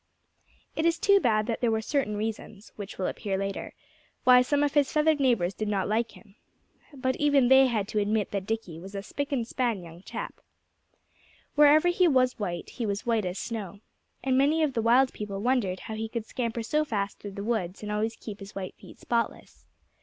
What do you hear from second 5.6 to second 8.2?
not like him. But even they had to